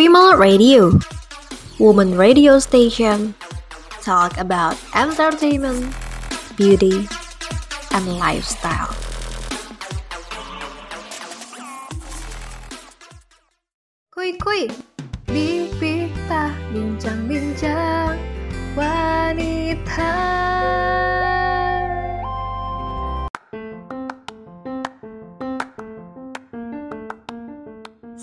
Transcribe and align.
Female 0.00 0.32
Radio, 0.40 0.96
woman 1.76 2.16
radio 2.16 2.56
station, 2.58 3.34
talk 4.00 4.32
about 4.40 4.72
entertainment, 4.96 5.92
beauty, 6.56 7.04
and 7.92 8.16
lifestyle. 8.16 8.96
Kuy 14.08 14.40
kuy, 14.40 14.72
Bibita 15.28 16.48
bincang-bincang 16.72 18.16
wanita. 18.72 20.12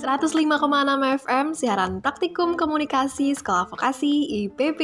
105,6 0.08 1.20
FM 1.20 1.46
siaran 1.52 2.00
praktikum 2.00 2.56
komunikasi 2.56 3.36
sekolah 3.36 3.68
vokasi 3.68 4.48
IPB 4.48 4.80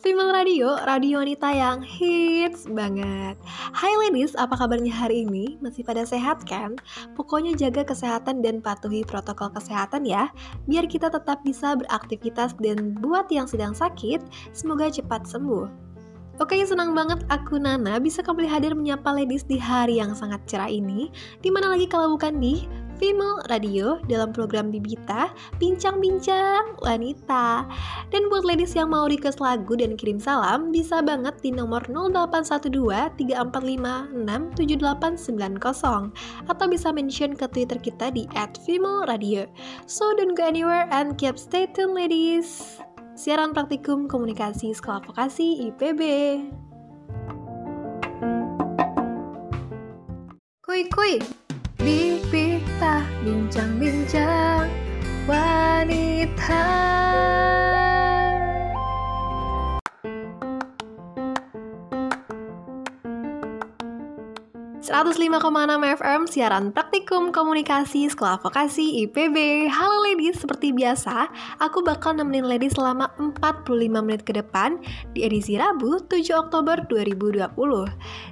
Female 0.00 0.32
Radio, 0.32 0.72
radio 0.88 1.20
wanita 1.20 1.52
yang 1.52 1.84
hits 1.84 2.64
banget 2.64 3.36
Hai 3.76 3.92
ladies, 4.00 4.32
apa 4.40 4.56
kabarnya 4.56 4.88
hari 4.88 5.28
ini? 5.28 5.60
Masih 5.60 5.84
pada 5.84 6.00
sehat 6.08 6.48
kan? 6.48 6.80
Pokoknya 7.12 7.52
jaga 7.60 7.84
kesehatan 7.92 8.40
dan 8.40 8.64
patuhi 8.64 9.04
protokol 9.04 9.52
kesehatan 9.52 10.08
ya 10.08 10.32
Biar 10.64 10.88
kita 10.88 11.12
tetap 11.12 11.44
bisa 11.44 11.76
beraktivitas 11.76 12.56
dan 12.56 12.96
buat 13.04 13.28
yang 13.28 13.44
sedang 13.44 13.76
sakit 13.76 14.24
Semoga 14.56 14.88
cepat 14.88 15.28
sembuh 15.28 15.68
Oke, 16.40 16.56
senang 16.64 16.96
banget 16.96 17.20
aku 17.28 17.60
Nana 17.60 18.00
bisa 18.00 18.24
kembali 18.24 18.48
hadir 18.48 18.72
menyapa 18.72 19.12
ladies 19.12 19.42
di 19.42 19.58
hari 19.58 19.98
yang 19.98 20.14
sangat 20.14 20.38
cerah 20.46 20.70
ini. 20.70 21.10
Di 21.42 21.50
mana 21.50 21.74
lagi 21.74 21.90
kalau 21.90 22.14
bukan 22.14 22.38
di 22.38 22.62
Female 22.98 23.38
Radio 23.46 24.02
dalam 24.10 24.34
program 24.34 24.74
Bibita 24.74 25.30
Bincang-Bincang 25.62 26.82
Wanita. 26.82 27.64
Dan 28.10 28.26
buat 28.28 28.42
ladies 28.42 28.74
yang 28.74 28.90
mau 28.90 29.06
request 29.06 29.38
lagu 29.38 29.78
dan 29.78 29.94
kirim 29.94 30.18
salam, 30.18 30.74
bisa 30.74 30.98
banget 31.00 31.38
di 31.40 31.54
nomor 31.54 31.86
0812 31.86 33.14
345 33.16 34.12
67890 34.12 36.50
atau 36.50 36.66
bisa 36.66 36.88
mention 36.90 37.38
ke 37.38 37.46
Twitter 37.48 37.78
kita 37.78 38.10
di 38.10 38.26
@female_radio. 38.66 39.46
So 39.86 40.10
don't 40.18 40.34
go 40.34 40.44
anywhere 40.44 40.90
and 40.90 41.14
keep 41.14 41.38
stay 41.38 41.70
tuned 41.70 41.94
ladies. 41.94 42.82
Siaran 43.18 43.50
praktikum 43.50 44.06
komunikasi 44.06 44.70
sekolah 44.74 45.02
vokasi 45.02 45.70
IPB. 45.70 46.02
Kuy 50.62 50.86
kuy, 50.92 51.18
Bibita 51.78 53.06
bincang-bincang 53.22 54.66
wanita. 55.30 56.66
105,6 64.88 66.00
FM 66.00 66.20
siaran 66.24 66.72
praktikum 66.72 67.28
komunikasi 67.28 68.08
sekolah 68.08 68.40
vokasi 68.40 69.04
IPB 69.04 69.68
Halo 69.68 70.00
ladies, 70.00 70.40
seperti 70.40 70.72
biasa 70.72 71.28
aku 71.60 71.84
bakal 71.84 72.16
nemenin 72.16 72.48
ladies 72.48 72.72
selama 72.72 73.12
45 73.20 73.68
menit 74.00 74.24
ke 74.24 74.32
depan 74.32 74.80
di 75.12 75.28
edisi 75.28 75.60
Rabu 75.60 76.00
7 76.08 76.24
Oktober 76.40 76.88
2020 76.88 77.52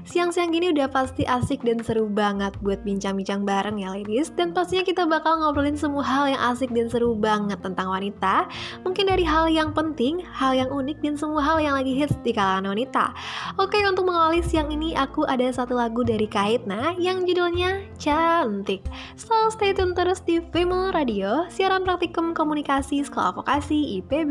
Siang-siang 0.09 0.49
gini 0.49 0.73
udah 0.73 0.89
pasti 0.89 1.29
asik 1.29 1.61
dan 1.61 1.85
seru 1.85 2.09
banget 2.09 2.57
buat 2.65 2.81
bincang-bincang 2.89 3.45
bareng 3.45 3.77
ya 3.83 3.91
ladies. 3.91 4.31
Dan 4.31 4.55
pastinya 4.55 4.87
kita 4.87 5.03
bakal 5.03 5.43
ngobrolin 5.43 5.75
semua 5.75 6.07
hal 6.07 6.31
yang 6.31 6.39
asik 6.47 6.71
dan 6.71 6.87
seru 6.87 7.19
banget 7.19 7.59
tentang 7.59 7.91
wanita. 7.91 8.47
Mungkin 8.87 9.11
dari 9.11 9.27
hal 9.27 9.51
yang 9.51 9.75
penting, 9.75 10.23
hal 10.23 10.55
yang 10.55 10.71
unik 10.71 11.03
dan 11.03 11.19
semua 11.19 11.43
hal 11.43 11.59
yang 11.59 11.75
lagi 11.75 11.91
hits 11.91 12.15
di 12.23 12.31
kalangan 12.31 12.71
wanita. 12.71 13.11
Oke 13.59 13.83
untuk 13.83 14.07
mengawali 14.07 14.47
siang 14.47 14.71
ini 14.71 14.95
aku 14.95 15.27
ada 15.27 15.51
satu 15.51 15.75
lagu 15.75 16.07
dari 16.07 16.31
Kai 16.31 16.46
Aitna 16.47 16.95
yang 16.95 17.27
judulnya 17.27 17.83
Cantik. 17.99 18.87
So 19.19 19.51
stay 19.51 19.75
tune 19.75 19.99
terus 19.99 20.23
di 20.23 20.39
Female 20.55 20.95
Radio, 20.95 21.51
siaran 21.51 21.83
praktikum 21.83 22.39
komunikasi 22.39 23.03
sekolah 23.03 23.35
vokasi 23.35 23.99
IPB. 23.99 24.31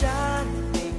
Cantik 0.00 0.96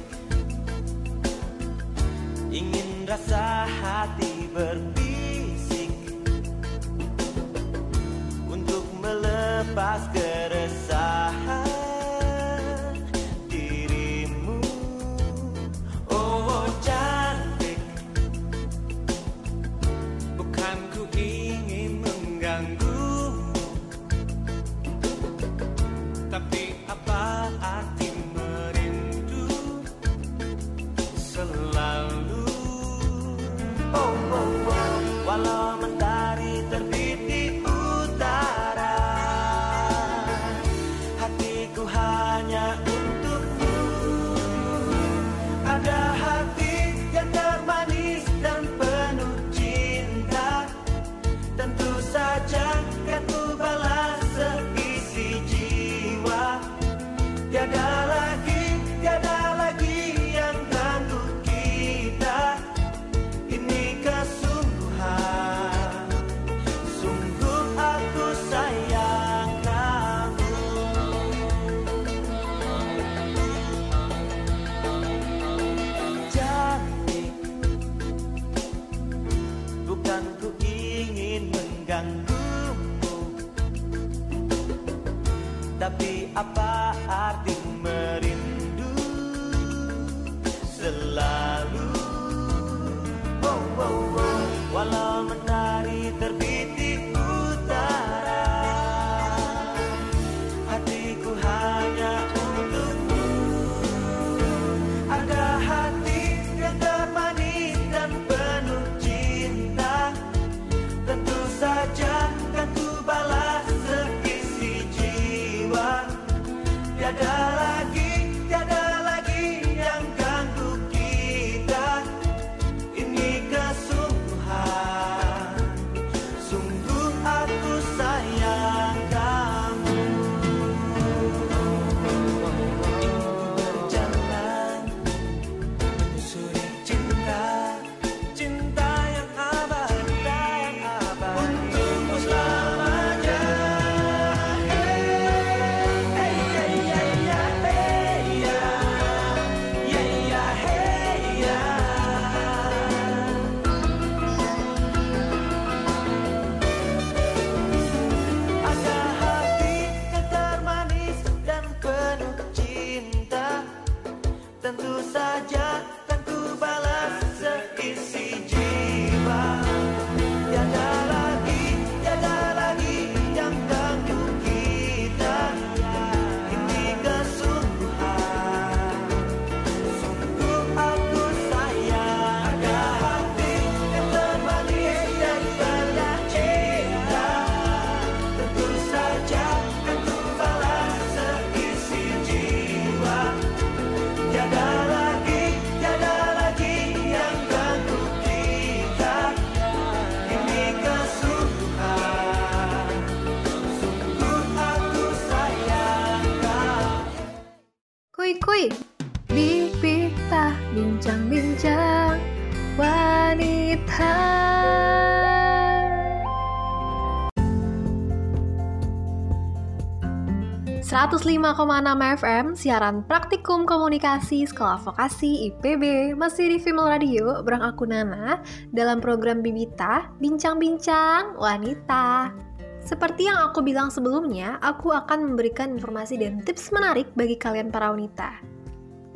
105,6 221.32 222.20
FM, 222.20 222.46
siaran 222.52 222.96
praktikum 223.08 223.64
komunikasi 223.64 224.44
sekolah 224.44 224.76
vokasi 224.84 225.48
IPB, 225.48 226.12
masih 226.12 226.52
di 226.52 226.58
Female 226.60 226.92
Radio, 226.92 227.40
berang 227.40 227.64
aku 227.64 227.88
Nana, 227.88 228.44
dalam 228.68 229.00
program 229.00 229.40
Bibita, 229.40 230.12
Bincang-Bincang 230.20 231.40
Wanita. 231.40 232.36
Seperti 232.84 233.32
yang 233.32 233.48
aku 233.48 233.64
bilang 233.64 233.88
sebelumnya, 233.88 234.60
aku 234.60 234.92
akan 234.92 235.32
memberikan 235.32 235.72
informasi 235.72 236.20
dan 236.20 236.44
tips 236.44 236.68
menarik 236.68 237.08
bagi 237.16 237.40
kalian 237.40 237.72
para 237.72 237.88
wanita. 237.88 238.36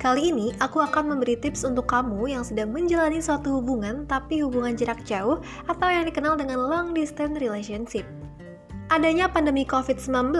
Kali 0.01 0.33
ini, 0.33 0.57
aku 0.65 0.81
akan 0.81 1.13
memberi 1.13 1.37
tips 1.37 1.69
untuk 1.69 1.85
kamu 1.85 2.33
yang 2.33 2.41
sedang 2.41 2.73
menjalani 2.73 3.21
suatu 3.21 3.61
hubungan 3.61 4.09
tapi 4.09 4.41
hubungan 4.41 4.73
jarak 4.73 5.05
jauh 5.05 5.45
atau 5.69 5.89
yang 5.93 6.09
dikenal 6.09 6.41
dengan 6.41 6.65
long 6.65 6.97
distance 6.97 7.37
relationship. 7.37 8.09
Adanya 8.89 9.27
pandemi 9.27 9.67
COVID-19 9.67 10.31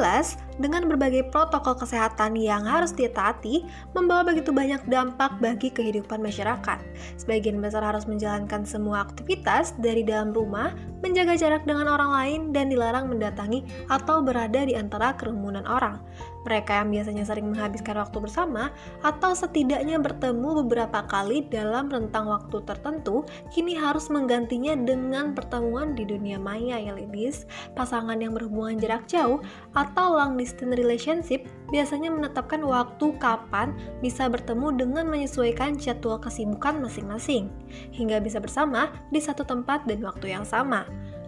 dengan 0.57 0.89
berbagai 0.89 1.29
protokol 1.29 1.77
kesehatan 1.77 2.37
yang 2.37 2.65
harus 2.65 2.93
ditaati 2.93 3.65
membawa 3.93 4.27
begitu 4.33 4.51
banyak 4.53 4.83
dampak 4.89 5.37
bagi 5.41 5.69
kehidupan 5.73 6.21
masyarakat. 6.21 6.79
Sebagian 7.21 7.61
besar 7.61 7.85
harus 7.85 8.09
menjalankan 8.09 8.65
semua 8.65 9.05
aktivitas 9.05 9.77
dari 9.81 10.03
dalam 10.03 10.33
rumah, 10.33 10.73
menjaga 11.05 11.37
jarak 11.37 11.63
dengan 11.69 11.89
orang 11.89 12.11
lain, 12.11 12.41
dan 12.51 12.73
dilarang 12.73 13.09
mendatangi 13.13 13.65
atau 13.93 14.25
berada 14.25 14.65
di 14.65 14.75
antara 14.75 15.13
kerumunan 15.15 15.65
orang. 15.69 16.01
Mereka 16.47 16.79
yang 16.79 16.95
biasanya 16.95 17.27
sering 17.27 17.51
menghabiskan 17.51 17.99
waktu 17.99 18.23
bersama 18.23 18.71
atau 19.03 19.35
setidaknya 19.35 19.99
bertemu 19.99 20.63
beberapa 20.63 21.03
kali 21.11 21.43
dalam 21.51 21.91
rentang 21.91 22.31
waktu 22.31 22.63
tertentu, 22.63 23.27
kini 23.51 23.75
harus 23.75 24.07
menggantinya 24.07 24.79
dengan 24.79 25.35
pertemuan 25.35 25.99
di 25.99 26.07
dunia 26.07 26.39
maya 26.39 26.79
ya 26.79 26.95
ladies. 26.95 27.51
Pasangan 27.75 28.23
yang 28.23 28.31
berhubungan 28.31 28.79
jarak 28.79 29.11
jauh 29.11 29.43
atau 29.75 30.15
long 30.15 30.39
distance 30.47 30.79
relationship 30.79 31.51
biasanya 31.75 32.15
menetapkan 32.15 32.63
waktu 32.63 33.11
kapan 33.19 33.75
bisa 33.99 34.31
bertemu 34.31 34.79
dengan 34.79 35.11
menyesuaikan 35.11 35.75
jadwal 35.75 36.23
kesibukan 36.23 36.79
masing-masing, 36.79 37.51
hingga 37.91 38.23
bisa 38.23 38.39
bersama 38.39 38.95
di 39.11 39.19
satu 39.19 39.43
tempat 39.43 39.83
dan 39.91 39.99
waktu 40.07 40.31
yang 40.31 40.47
sama. 40.47 40.87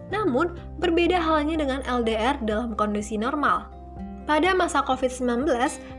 Namun, 0.09 0.55
berbeda 0.79 1.19
halnya 1.19 1.59
dengan 1.59 1.83
LDR 1.83 2.39
dalam 2.47 2.73
kondisi 2.79 3.19
normal 3.19 3.79
pada 4.29 4.53
masa 4.53 4.85
COVID-19 4.85 5.49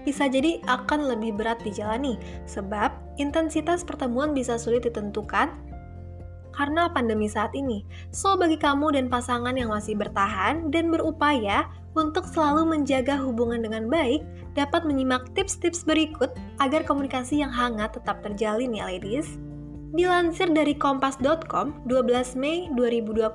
bisa 0.07 0.31
jadi 0.31 0.63
akan 0.71 1.11
lebih 1.11 1.35
berat 1.35 1.59
dijalani, 1.67 2.15
sebab 2.47 2.95
intensitas 3.19 3.83
pertemuan 3.83 4.31
bisa 4.31 4.55
sulit 4.55 4.87
ditentukan 4.87 5.51
karena 6.55 6.91
pandemi 6.91 7.27
saat 7.27 7.55
ini. 7.55 7.83
So, 8.15 8.35
bagi 8.39 8.59
kamu 8.59 8.95
dan 8.95 9.07
pasangan 9.07 9.55
yang 9.55 9.71
masih 9.71 9.99
bertahan 9.99 10.71
dan 10.75 10.91
berupaya 10.91 11.67
untuk 11.99 12.27
selalu 12.27 12.79
menjaga 12.79 13.19
hubungan 13.19 13.67
dengan 13.67 13.91
baik, 13.91 14.23
dapat 14.55 14.87
menyimak 14.87 15.27
tips-tips 15.35 15.83
berikut 15.83 16.31
agar 16.63 16.87
komunikasi 16.87 17.43
yang 17.43 17.51
hangat 17.51 17.99
tetap 17.99 18.23
terjalin 18.23 18.71
ya 18.71 18.87
ladies. 18.87 19.39
Dilansir 19.91 20.47
dari 20.55 20.79
kompas.com 20.79 21.83
12 21.91 22.39
Mei 22.39 22.71
2020, 22.79 23.27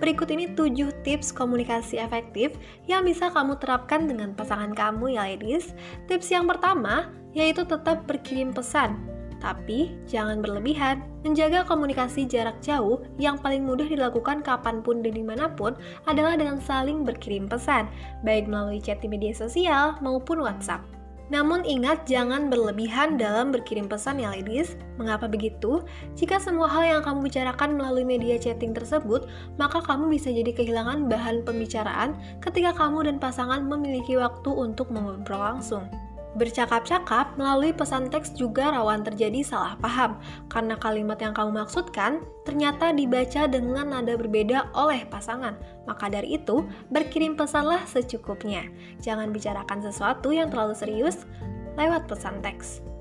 berikut 0.00 0.28
ini 0.32 0.48
7 0.56 0.88
tips 1.04 1.36
komunikasi 1.36 2.00
efektif 2.00 2.56
yang 2.88 3.04
bisa 3.04 3.28
kamu 3.28 3.60
terapkan 3.60 4.08
dengan 4.08 4.32
pasangan 4.32 4.72
kamu 4.72 5.20
ya 5.20 5.28
ladies. 5.28 5.76
Tips 6.08 6.32
yang 6.32 6.48
pertama 6.48 7.12
yaitu 7.36 7.68
tetap 7.68 8.08
berkirim 8.08 8.56
pesan. 8.56 9.04
Tapi 9.42 9.98
jangan 10.06 10.38
berlebihan, 10.38 11.02
menjaga 11.26 11.66
komunikasi 11.66 12.30
jarak 12.30 12.62
jauh 12.62 13.02
yang 13.18 13.34
paling 13.34 13.66
mudah 13.66 13.90
dilakukan 13.90 14.38
kapan 14.46 14.78
pun 14.86 15.02
dan 15.02 15.18
di 15.18 15.26
mana 15.26 15.50
pun 15.50 15.74
adalah 16.06 16.38
dengan 16.38 16.62
saling 16.62 17.02
berkirim 17.02 17.50
pesan, 17.50 17.90
baik 18.22 18.46
melalui 18.46 18.78
chat 18.78 19.02
di 19.02 19.10
media 19.10 19.34
sosial 19.34 19.98
maupun 19.98 20.38
WhatsApp. 20.38 20.86
Namun 21.32 21.64
ingat 21.64 22.04
jangan 22.04 22.52
berlebihan 22.52 23.16
dalam 23.16 23.50
berkirim 23.50 23.88
pesan 23.88 24.20
ya 24.20 24.30
ladies. 24.30 24.76
Mengapa 25.00 25.24
begitu? 25.26 25.80
Jika 26.12 26.36
semua 26.36 26.68
hal 26.68 26.84
yang 26.84 27.00
kamu 27.00 27.26
bicarakan 27.26 27.80
melalui 27.80 28.04
media 28.04 28.36
chatting 28.36 28.76
tersebut, 28.76 29.26
maka 29.56 29.80
kamu 29.80 30.12
bisa 30.12 30.28
jadi 30.28 30.52
kehilangan 30.52 31.08
bahan 31.08 31.40
pembicaraan 31.42 32.14
ketika 32.44 32.76
kamu 32.76 33.08
dan 33.08 33.16
pasangan 33.16 33.64
memiliki 33.64 34.14
waktu 34.20 34.50
untuk 34.52 34.92
mengobrol 34.92 35.40
langsung. 35.40 35.88
Bercakap-cakap 36.32 37.36
melalui 37.36 37.76
pesan 37.76 38.08
teks 38.08 38.32
juga 38.32 38.72
rawan 38.72 39.04
terjadi 39.04 39.44
salah 39.44 39.76
paham, 39.80 40.16
karena 40.48 40.78
kalimat 40.80 41.20
yang 41.20 41.36
kamu 41.36 41.64
maksudkan 41.64 42.24
ternyata 42.48 42.94
dibaca 42.94 43.44
dengan 43.44 43.92
nada 43.92 44.16
berbeda 44.16 44.72
oleh 44.72 45.04
pasangan. 45.12 45.58
Maka 45.84 46.08
dari 46.08 46.40
itu, 46.40 46.64
berkirim 46.88 47.36
pesanlah 47.36 47.84
secukupnya. 47.84 48.64
Jangan 49.04 49.28
bicarakan 49.28 49.84
sesuatu 49.84 50.32
yang 50.32 50.48
terlalu 50.48 50.72
serius 50.72 51.28
lewat 51.76 52.08
pesan 52.08 52.40
teks. 52.40 52.91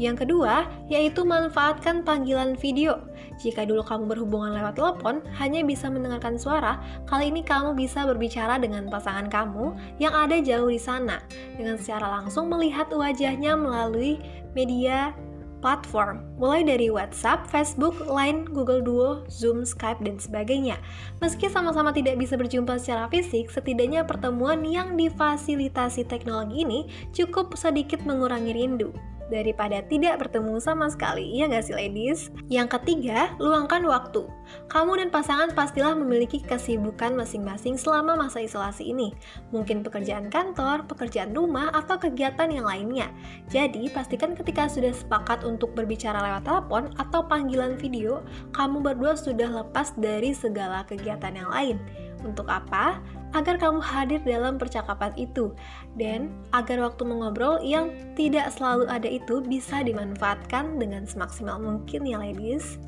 Yang 0.00 0.24
kedua, 0.24 0.64
yaitu 0.88 1.28
manfaatkan 1.28 2.00
panggilan 2.00 2.56
video. 2.56 3.04
Jika 3.36 3.68
dulu 3.68 3.84
kamu 3.84 4.08
berhubungan 4.08 4.56
lewat 4.56 4.80
telepon, 4.80 5.20
hanya 5.36 5.60
bisa 5.60 5.92
mendengarkan 5.92 6.40
suara, 6.40 6.80
kali 7.04 7.28
ini 7.28 7.44
kamu 7.44 7.76
bisa 7.76 8.08
berbicara 8.08 8.56
dengan 8.56 8.88
pasangan 8.88 9.28
kamu 9.28 9.76
yang 10.00 10.16
ada 10.16 10.40
jauh 10.40 10.72
di 10.72 10.80
sana, 10.80 11.20
dengan 11.60 11.76
secara 11.76 12.08
langsung 12.20 12.48
melihat 12.48 12.88
wajahnya 12.88 13.60
melalui 13.60 14.16
media 14.56 15.12
platform, 15.60 16.24
mulai 16.40 16.64
dari 16.64 16.88
WhatsApp, 16.88 17.44
Facebook, 17.52 17.92
Line, 18.08 18.48
Google 18.48 18.80
Duo, 18.80 19.28
Zoom, 19.28 19.68
Skype, 19.68 20.00
dan 20.00 20.16
sebagainya. 20.16 20.80
Meski 21.20 21.52
sama-sama 21.52 21.92
tidak 21.92 22.16
bisa 22.16 22.40
berjumpa 22.40 22.80
secara 22.80 23.12
fisik, 23.12 23.52
setidaknya 23.52 24.08
pertemuan 24.08 24.64
yang 24.64 24.96
difasilitasi 24.96 26.08
teknologi 26.08 26.64
ini 26.64 26.88
cukup 27.12 27.52
sedikit 27.60 28.00
mengurangi 28.08 28.56
rindu 28.56 28.96
daripada 29.30 29.80
tidak 29.86 30.20
bertemu 30.20 30.58
sama 30.58 30.90
sekali, 30.90 31.38
ya 31.38 31.46
nggak 31.46 31.64
sih 31.64 31.76
ladies? 31.78 32.34
Yang 32.50 32.76
ketiga, 32.76 33.32
luangkan 33.38 33.86
waktu. 33.86 34.26
Kamu 34.66 34.98
dan 34.98 35.08
pasangan 35.14 35.54
pastilah 35.54 35.94
memiliki 35.94 36.42
kesibukan 36.42 37.14
masing-masing 37.14 37.78
selama 37.78 38.18
masa 38.18 38.42
isolasi 38.42 38.90
ini. 38.90 39.14
Mungkin 39.54 39.86
pekerjaan 39.86 40.28
kantor, 40.28 40.84
pekerjaan 40.90 41.30
rumah, 41.30 41.70
atau 41.70 41.96
kegiatan 41.96 42.50
yang 42.50 42.66
lainnya. 42.66 43.08
Jadi, 43.46 43.86
pastikan 43.94 44.34
ketika 44.34 44.66
sudah 44.66 44.90
sepakat 44.90 45.46
untuk 45.46 45.72
berbicara 45.78 46.18
lewat 46.18 46.44
telepon 46.44 46.90
atau 46.98 47.22
panggilan 47.22 47.78
video, 47.78 48.26
kamu 48.50 48.82
berdua 48.82 49.14
sudah 49.14 49.48
lepas 49.62 49.94
dari 49.94 50.34
segala 50.34 50.82
kegiatan 50.82 51.32
yang 51.32 51.48
lain. 51.48 51.78
Untuk 52.20 52.50
apa? 52.52 53.00
Agar 53.32 53.56
kamu 53.56 53.78
hadir 53.78 54.20
dalam 54.26 54.58
percakapan 54.58 55.14
itu 55.14 55.54
dan 55.94 56.34
agar 56.50 56.82
waktu 56.82 57.02
mengobrol 57.06 57.62
yang 57.62 57.94
tidak 58.18 58.50
selalu 58.50 58.90
ada 58.90 59.06
itu 59.06 59.40
bisa 59.44 59.86
dimanfaatkan 59.86 60.78
dengan 60.78 61.06
semaksimal 61.06 61.62
mungkin 61.62 62.06
ya 62.06 62.18
ladies. 62.18 62.78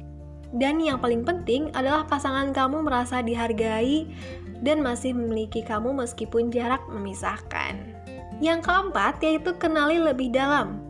Dan 0.53 0.85
yang 0.85 1.01
paling 1.01 1.25
penting 1.25 1.73
adalah 1.73 2.05
pasangan 2.05 2.53
kamu 2.53 2.85
merasa 2.85 3.25
dihargai 3.25 4.05
dan 4.61 4.85
masih 4.85 5.17
memiliki 5.17 5.65
kamu 5.65 5.97
meskipun 5.97 6.53
jarak 6.53 6.85
memisahkan. 6.93 7.81
Yang 8.43 8.69
keempat 8.69 9.23
yaitu 9.25 9.57
kenali 9.57 9.97
lebih 9.97 10.29
dalam. 10.29 10.82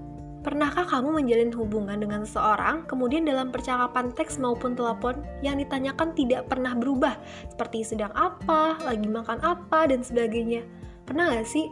Pernahkah 0.42 0.82
kamu 0.90 1.22
menjalin 1.22 1.54
hubungan 1.54 2.02
dengan 2.02 2.26
seseorang, 2.26 2.82
kemudian 2.90 3.22
dalam 3.22 3.54
percakapan 3.54 4.10
teks 4.10 4.42
maupun 4.42 4.74
telepon 4.74 5.22
yang 5.38 5.54
ditanyakan 5.54 6.10
tidak 6.18 6.50
pernah 6.50 6.74
berubah, 6.74 7.14
seperti 7.46 7.86
sedang 7.86 8.10
apa, 8.18 8.74
lagi 8.82 9.06
makan 9.06 9.38
apa, 9.38 9.86
dan 9.86 10.02
sebagainya? 10.02 10.66
Pernah 11.06 11.30
gak 11.30 11.46
sih? 11.46 11.70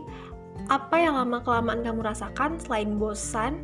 Apa 0.70 1.02
yang 1.02 1.18
lama-kelamaan 1.18 1.82
kamu 1.82 2.14
rasakan 2.14 2.62
selain 2.62 2.94
bosan, 2.94 3.58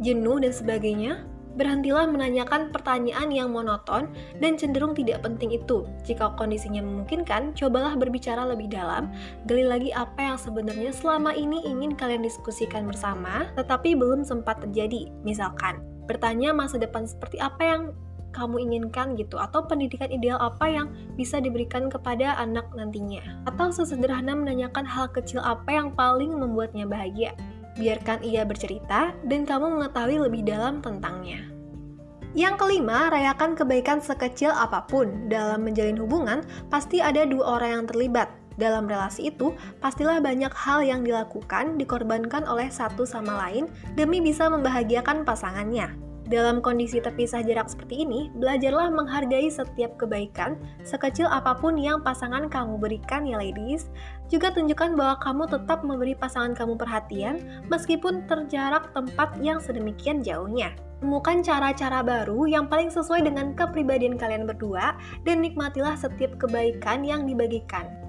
jenuh, 0.00 0.40
dan 0.40 0.56
sebagainya? 0.56 1.28
Berhentilah 1.56 2.04
menanyakan 2.06 2.70
pertanyaan 2.70 3.32
yang 3.32 3.50
monoton 3.50 4.12
dan 4.38 4.54
cenderung 4.60 4.92
tidak 4.92 5.24
penting 5.24 5.56
itu. 5.56 5.88
Jika 6.04 6.36
kondisinya 6.36 6.84
memungkinkan, 6.84 7.56
cobalah 7.56 7.96
berbicara 7.96 8.44
lebih 8.44 8.68
dalam, 8.70 9.10
gali 9.48 9.64
lagi 9.64 9.90
apa 9.96 10.32
yang 10.32 10.38
sebenarnya 10.38 10.92
selama 10.92 11.32
ini 11.32 11.64
ingin 11.64 11.96
kalian 11.96 12.22
diskusikan 12.22 12.84
bersama, 12.84 13.48
tetapi 13.56 13.96
belum 13.96 14.22
sempat 14.22 14.60
terjadi. 14.62 15.08
Misalkan, 15.24 15.80
bertanya 16.06 16.52
masa 16.54 16.76
depan 16.76 17.08
seperti 17.08 17.40
apa 17.42 17.62
yang 17.64 17.82
kamu 18.36 18.68
inginkan 18.68 19.16
gitu 19.16 19.40
atau 19.40 19.64
pendidikan 19.64 20.12
ideal 20.12 20.36
apa 20.36 20.68
yang 20.68 20.92
bisa 21.16 21.40
diberikan 21.40 21.88
kepada 21.88 22.36
anak 22.36 22.68
nantinya 22.76 23.24
atau 23.48 23.72
sesederhana 23.72 24.36
menanyakan 24.36 24.84
hal 24.84 25.08
kecil 25.08 25.40
apa 25.40 25.72
yang 25.72 25.88
paling 25.96 26.36
membuatnya 26.36 26.84
bahagia 26.84 27.32
biarkan 27.76 28.24
ia 28.24 28.42
bercerita 28.42 29.12
dan 29.24 29.44
kamu 29.44 29.80
mengetahui 29.80 30.18
lebih 30.28 30.42
dalam 30.44 30.80
tentangnya. 30.80 31.46
Yang 32.36 32.60
kelima, 32.60 33.08
rayakan 33.08 33.56
kebaikan 33.56 34.04
sekecil 34.04 34.52
apa 34.52 34.84
pun. 34.84 35.28
Dalam 35.32 35.64
menjalin 35.64 35.96
hubungan, 35.96 36.44
pasti 36.68 37.00
ada 37.00 37.24
dua 37.24 37.56
orang 37.56 37.70
yang 37.80 37.84
terlibat. 37.88 38.28
Dalam 38.60 38.84
relasi 38.88 39.32
itu, 39.32 39.56
pastilah 39.80 40.20
banyak 40.20 40.52
hal 40.52 40.84
yang 40.84 41.00
dilakukan, 41.00 41.80
dikorbankan 41.80 42.44
oleh 42.44 42.68
satu 42.68 43.08
sama 43.08 43.40
lain 43.48 43.68
demi 43.96 44.20
bisa 44.20 44.48
membahagiakan 44.52 45.24
pasangannya. 45.24 46.05
Dalam 46.26 46.58
kondisi 46.58 46.98
terpisah 46.98 47.46
jarak 47.46 47.70
seperti 47.70 48.02
ini, 48.02 48.34
belajarlah 48.34 48.90
menghargai 48.90 49.46
setiap 49.46 49.94
kebaikan, 49.94 50.58
sekecil 50.82 51.30
apa 51.30 51.54
pun 51.54 51.78
yang 51.78 52.02
pasangan 52.02 52.50
kamu 52.50 52.82
berikan 52.82 53.22
ya 53.22 53.38
ladies. 53.38 53.86
Juga 54.26 54.50
tunjukkan 54.50 54.98
bahwa 54.98 55.22
kamu 55.22 55.46
tetap 55.46 55.86
memberi 55.86 56.18
pasangan 56.18 56.58
kamu 56.58 56.74
perhatian, 56.74 57.38
meskipun 57.70 58.26
terjarak 58.26 58.90
tempat 58.90 59.38
yang 59.38 59.62
sedemikian 59.62 60.26
jauhnya. 60.26 60.74
Temukan 60.98 61.46
cara-cara 61.46 62.02
baru 62.02 62.50
yang 62.50 62.66
paling 62.66 62.90
sesuai 62.90 63.22
dengan 63.22 63.54
kepribadian 63.54 64.18
kalian 64.18 64.50
berdua, 64.50 64.98
dan 65.22 65.46
nikmatilah 65.46 65.94
setiap 65.94 66.34
kebaikan 66.42 67.06
yang 67.06 67.22
dibagikan. 67.22 68.05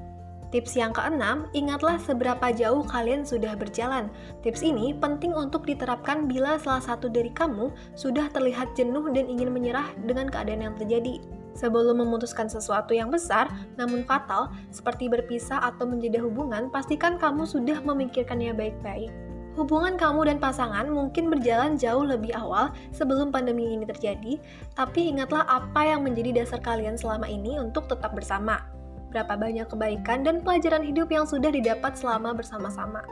Tips 0.47 0.79
yang 0.79 0.95
keenam, 0.95 1.51
ingatlah 1.51 1.99
seberapa 1.99 2.55
jauh 2.55 2.79
kalian 2.87 3.27
sudah 3.27 3.51
berjalan. 3.59 4.07
Tips 4.47 4.63
ini 4.63 4.95
penting 4.95 5.35
untuk 5.35 5.67
diterapkan 5.67 6.23
bila 6.23 6.55
salah 6.55 6.79
satu 6.79 7.11
dari 7.11 7.27
kamu 7.35 7.67
sudah 7.99 8.31
terlihat 8.31 8.71
jenuh 8.71 9.11
dan 9.11 9.27
ingin 9.27 9.51
menyerah 9.51 9.91
dengan 10.07 10.31
keadaan 10.31 10.63
yang 10.63 10.75
terjadi. 10.79 11.19
Sebelum 11.51 11.99
memutuskan 11.99 12.47
sesuatu 12.47 12.95
yang 12.95 13.11
besar 13.11 13.51
namun 13.75 14.07
fatal, 14.07 14.47
seperti 14.71 15.11
berpisah 15.11 15.59
atau 15.59 15.83
menjadi 15.83 16.23
hubungan, 16.23 16.71
pastikan 16.71 17.19
kamu 17.19 17.43
sudah 17.43 17.83
memikirkannya 17.83 18.55
baik-baik. 18.55 19.11
Hubungan 19.59 19.97
kamu 19.97 20.31
dan 20.31 20.37
pasangan 20.37 20.85
mungkin 20.85 21.33
berjalan 21.33 21.75
jauh 21.75 22.05
lebih 22.05 22.29
awal 22.37 22.71
sebelum 22.93 23.33
pandemi 23.33 23.73
ini 23.73 23.89
terjadi, 23.89 24.37
tapi 24.77 25.11
ingatlah 25.11 25.43
apa 25.49 25.97
yang 25.97 26.05
menjadi 26.05 26.45
dasar 26.45 26.61
kalian 26.61 26.93
selama 26.95 27.25
ini 27.25 27.57
untuk 27.57 27.89
tetap 27.89 28.13
bersama 28.13 28.76
berapa 29.11 29.33
banyak 29.39 29.67
kebaikan 29.69 30.23
dan 30.27 30.43
pelajaran 30.43 30.83
hidup 30.83 31.07
yang 31.11 31.23
sudah 31.23 31.51
didapat 31.51 31.95
selama 31.95 32.35
bersama-sama. 32.35 33.03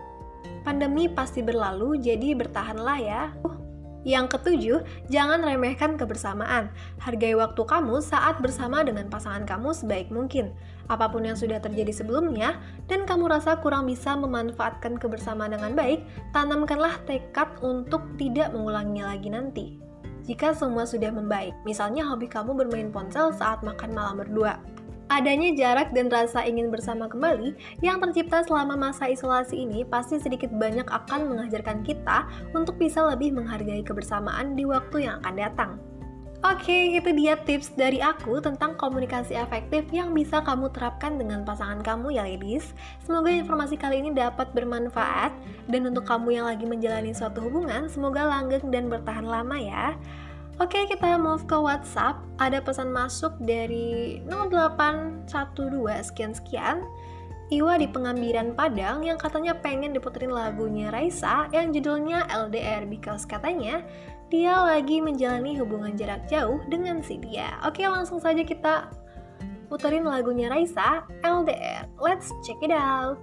Pandemi 0.65 1.05
pasti 1.05 1.45
berlalu, 1.45 2.01
jadi 2.01 2.33
bertahanlah 2.33 2.99
ya. 2.99 3.23
Yang 4.05 4.37
ketujuh, 4.37 4.79
jangan 5.09 5.41
remehkan 5.41 5.97
kebersamaan. 5.97 6.69
Hargai 7.01 7.33
waktu 7.33 7.57
kamu 7.57 8.05
saat 8.05 8.37
bersama 8.37 8.85
dengan 8.85 9.09
pasangan 9.09 9.49
kamu 9.49 9.73
sebaik 9.73 10.13
mungkin. 10.13 10.53
Apa 10.85 11.09
pun 11.09 11.25
yang 11.25 11.33
sudah 11.33 11.57
terjadi 11.57 11.89
sebelumnya, 11.89 12.61
dan 12.85 13.09
kamu 13.09 13.33
rasa 13.33 13.57
kurang 13.57 13.89
bisa 13.89 14.13
memanfaatkan 14.13 15.01
kebersamaan 15.01 15.57
dengan 15.57 15.73
baik, 15.73 16.05
tanamkanlah 16.37 17.01
tekad 17.09 17.49
untuk 17.65 18.05
tidak 18.21 18.53
mengulanginya 18.53 19.09
lagi 19.09 19.33
nanti. 19.33 19.65
Jika 20.29 20.53
semua 20.53 20.85
sudah 20.85 21.09
membaik, 21.09 21.57
misalnya 21.65 22.05
hobi 22.05 22.29
kamu 22.29 22.53
bermain 22.53 22.93
ponsel 22.93 23.33
saat 23.33 23.65
makan 23.65 23.89
malam 23.93 24.21
berdua, 24.21 24.61
Adanya 25.05 25.53
jarak 25.53 25.93
dan 25.93 26.09
rasa 26.09 26.41
ingin 26.49 26.73
bersama 26.73 27.05
kembali 27.05 27.53
yang 27.85 28.01
tercipta 28.01 28.41
selama 28.41 28.73
masa 28.73 29.05
isolasi 29.05 29.61
ini 29.61 29.85
pasti 29.85 30.17
sedikit 30.17 30.49
banyak 30.49 30.89
akan 30.89 31.29
mengajarkan 31.29 31.85
kita 31.85 32.25
untuk 32.57 32.81
bisa 32.81 33.05
lebih 33.05 33.29
menghargai 33.37 33.85
kebersamaan 33.85 34.57
di 34.57 34.65
waktu 34.65 35.05
yang 35.05 35.21
akan 35.21 35.35
datang. 35.37 35.71
Oke, 36.45 36.93
itu 36.93 37.09
dia 37.17 37.37
tips 37.41 37.73
dari 37.73 38.01
aku 38.01 38.37
tentang 38.37 38.77
komunikasi 38.77 39.33
efektif 39.33 39.89
yang 39.89 40.13
bisa 40.13 40.45
kamu 40.45 40.69
terapkan 40.69 41.17
dengan 41.17 41.41
pasangan 41.41 41.81
kamu 41.81 42.17
ya 42.17 42.21
ladies. 42.21 42.77
Semoga 43.01 43.33
informasi 43.33 43.77
kali 43.81 44.05
ini 44.05 44.13
dapat 44.13 44.53
bermanfaat 44.53 45.33
dan 45.69 45.81
untuk 45.89 46.05
kamu 46.05 46.37
yang 46.37 46.45
lagi 46.45 46.69
menjalani 46.69 47.17
suatu 47.17 47.45
hubungan, 47.45 47.89
semoga 47.89 48.29
langgeng 48.29 48.69
dan 48.69 48.89
bertahan 48.93 49.25
lama 49.25 49.57
ya. 49.57 49.97
Oke, 50.55 50.87
kita 50.87 51.19
move 51.19 51.43
ke 51.43 51.57
WhatsApp. 51.59 52.15
Ada 52.39 52.63
pesan 52.63 52.95
masuk 52.95 53.35
dari 53.43 54.23
0812 54.23 55.27
sekian-sekian. 56.07 56.79
Iwa 57.51 57.75
di 57.75 57.91
pengambilan 57.91 58.55
Padang 58.55 59.03
yang 59.03 59.19
katanya 59.19 59.53
pengen 59.59 59.91
diputerin 59.91 60.31
lagunya 60.31 60.89
Raisa 60.95 61.51
yang 61.51 61.75
judulnya 61.75 62.25
LDR 62.31 62.87
because 62.87 63.27
katanya 63.27 63.83
dia 64.31 64.55
lagi 64.57 65.03
menjalani 65.03 65.59
hubungan 65.59 65.93
jarak 65.93 66.23
jauh 66.31 66.63
dengan 66.71 67.03
si 67.03 67.19
dia. 67.19 67.59
Oke, 67.67 67.83
langsung 67.85 68.23
saja 68.23 68.41
kita 68.41 68.89
puterin 69.67 70.07
lagunya 70.07 70.47
Raisa 70.47 71.03
LDR. 71.21 71.85
Let's 71.99 72.31
check 72.47 72.63
it 72.63 72.71
out. 72.71 73.19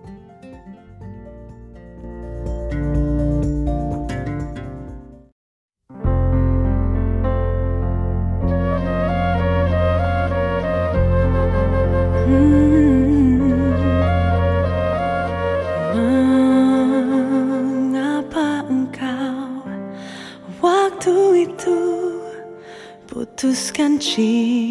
情 24.02 24.62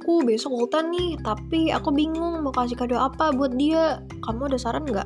aku 0.00 0.24
besok 0.24 0.64
ultan 0.64 0.96
nih, 0.96 1.20
tapi 1.20 1.68
aku 1.68 1.92
bingung 1.92 2.40
mau 2.40 2.48
kasih 2.56 2.72
kado 2.72 2.96
apa 2.96 3.36
buat 3.36 3.52
dia. 3.52 4.00
Kamu 4.24 4.48
ada 4.48 4.56
saran 4.56 4.88
nggak? 4.88 5.04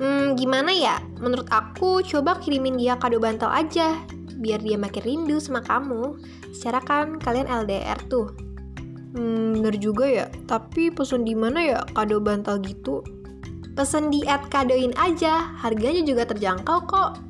Hmm, 0.00 0.32
gimana 0.32 0.72
ya? 0.72 0.96
Menurut 1.20 1.44
aku, 1.52 2.00
coba 2.00 2.40
kirimin 2.40 2.80
dia 2.80 2.96
kado 2.96 3.20
bantal 3.20 3.52
aja, 3.52 4.00
biar 4.40 4.64
dia 4.64 4.80
makin 4.80 5.04
rindu 5.04 5.36
sama 5.36 5.60
kamu. 5.60 6.16
Secara 6.56 6.80
kan 6.88 7.20
kalian 7.20 7.52
LDR 7.52 8.00
tuh. 8.08 8.32
Hmm, 9.12 9.60
bener 9.60 9.76
juga 9.76 10.08
ya. 10.08 10.26
Tapi 10.48 10.88
pesen 10.88 11.28
di 11.28 11.36
mana 11.36 11.60
ya 11.60 11.78
kado 11.92 12.16
bantal 12.16 12.64
gitu? 12.64 13.04
Pesen 13.76 14.08
di 14.08 14.24
at 14.24 14.48
kadoin 14.48 14.96
aja, 14.96 15.52
harganya 15.60 16.00
juga 16.00 16.24
terjangkau 16.24 16.88
kok. 16.88 17.20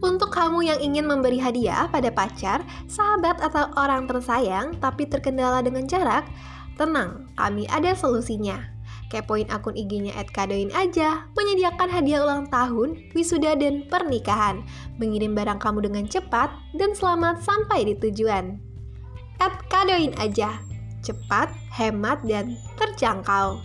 Untuk 0.00 0.32
kamu 0.32 0.64
yang 0.64 0.80
ingin 0.80 1.04
memberi 1.04 1.36
hadiah 1.36 1.84
pada 1.92 2.08
pacar, 2.08 2.64
sahabat 2.88 3.36
atau 3.44 3.68
orang 3.76 4.08
tersayang 4.08 4.72
tapi 4.80 5.04
terkendala 5.04 5.60
dengan 5.60 5.84
jarak, 5.84 6.24
tenang, 6.80 7.28
kami 7.36 7.68
ada 7.68 7.92
solusinya. 7.92 8.64
Kepoin 9.12 9.44
akun 9.52 9.76
IG-nya 9.76 10.16
@kadoin 10.32 10.72
aja, 10.72 11.28
menyediakan 11.36 11.90
hadiah 11.92 12.24
ulang 12.24 12.48
tahun, 12.48 13.12
wisuda 13.12 13.58
dan 13.60 13.84
pernikahan, 13.92 14.64
mengirim 14.96 15.36
barang 15.36 15.60
kamu 15.60 15.90
dengan 15.90 16.08
cepat 16.08 16.48
dan 16.78 16.96
selamat 16.96 17.44
sampai 17.44 17.90
di 17.90 17.94
tujuan. 18.00 18.56
@kadoin 19.68 20.16
aja, 20.16 20.64
cepat, 21.04 21.52
hemat 21.76 22.24
dan 22.24 22.56
terjangkau. 22.80 23.60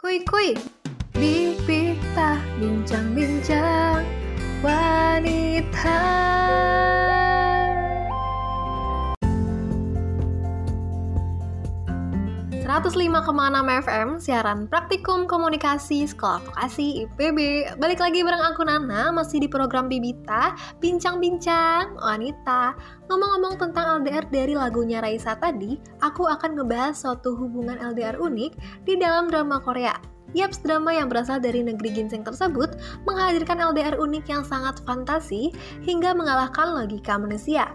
Kuy 0.00 0.20
kuy, 0.24 0.54
Bibita 1.14 2.42
bincang-bincang 2.58 4.02
wanita. 4.66 6.00
105,6 12.66 13.86
FM 13.86 14.08
siaran 14.18 14.66
praktikum 14.66 15.30
komunikasi 15.30 16.10
sekolah 16.10 16.42
vokasi 16.42 17.06
IPB 17.06 17.38
balik 17.78 18.02
lagi 18.02 18.26
bareng 18.26 18.50
aku 18.50 18.66
Nana. 18.66 19.14
Masih 19.14 19.38
di 19.38 19.46
program 19.46 19.86
Bibita 19.86 20.58
bincang-bincang 20.82 21.94
wanita. 21.94 22.74
Ngomong-ngomong 23.06 23.62
tentang 23.62 24.02
LDR 24.02 24.26
dari 24.26 24.58
lagunya 24.58 24.98
Raisa 24.98 25.38
tadi 25.38 25.78
aku 26.02 26.26
akan 26.26 26.58
ngebahas 26.58 26.98
suatu 26.98 27.38
hubungan 27.38 27.78
LDR 27.78 28.18
unik 28.18 28.82
di 28.82 28.98
dalam 28.98 29.30
drama 29.30 29.62
Korea 29.62 30.13
Yaps, 30.34 30.60
drama 30.66 30.90
yang 30.90 31.06
berasal 31.06 31.38
dari 31.38 31.62
negeri 31.62 31.94
ginseng 31.94 32.26
tersebut 32.26 32.74
menghadirkan 33.06 33.62
LDR 33.62 33.94
unik 33.96 34.24
yang 34.26 34.42
sangat 34.42 34.82
fantasi 34.82 35.54
hingga 35.86 36.10
mengalahkan 36.10 36.74
logika 36.74 37.14
manusia. 37.14 37.70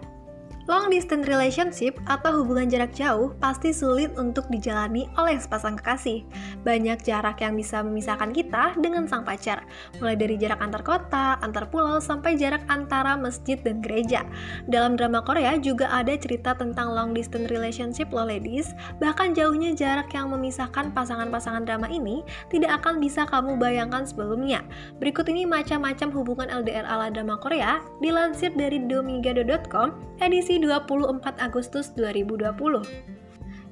Long 0.70 0.94
distance 0.94 1.26
relationship 1.26 1.98
atau 2.06 2.46
hubungan 2.46 2.70
jarak 2.70 2.94
jauh 2.94 3.34
pasti 3.42 3.74
sulit 3.74 4.14
untuk 4.22 4.46
dijalani 4.54 5.10
oleh 5.18 5.34
sepasang 5.42 5.74
kekasih. 5.82 6.22
Banyak 6.62 7.02
jarak 7.02 7.42
yang 7.42 7.58
bisa 7.58 7.82
memisahkan 7.82 8.30
kita 8.30 8.78
dengan 8.78 9.10
sang 9.10 9.26
pacar, 9.26 9.66
mulai 9.98 10.14
dari 10.14 10.38
jarak 10.38 10.62
antar 10.62 10.86
kota, 10.86 11.42
antar 11.42 11.74
pulau, 11.74 11.98
sampai 11.98 12.38
jarak 12.38 12.62
antara 12.70 13.18
masjid 13.18 13.58
dan 13.58 13.82
gereja. 13.82 14.22
Dalam 14.70 14.94
drama 14.94 15.26
Korea 15.26 15.58
juga 15.58 15.90
ada 15.90 16.14
cerita 16.14 16.54
tentang 16.54 16.94
long 16.94 17.18
distance 17.18 17.50
relationship 17.50 18.14
loh 18.14 18.30
ladies, 18.30 18.70
bahkan 19.02 19.34
jauhnya 19.34 19.74
jarak 19.74 20.14
yang 20.14 20.30
memisahkan 20.30 20.94
pasangan-pasangan 20.94 21.66
drama 21.66 21.90
ini 21.90 22.22
tidak 22.54 22.78
akan 22.86 23.02
bisa 23.02 23.26
kamu 23.26 23.58
bayangkan 23.58 24.06
sebelumnya. 24.06 24.62
Berikut 25.02 25.26
ini 25.34 25.50
macam-macam 25.50 26.14
hubungan 26.14 26.46
LDR 26.62 26.86
ala 26.86 27.10
drama 27.10 27.42
Korea 27.42 27.82
dilansir 28.06 28.54
dari 28.54 28.86
domigado.com 28.86 30.10
edisi 30.20 30.59
24 30.62 31.40
Agustus 31.40 31.92
2020. 31.96 33.20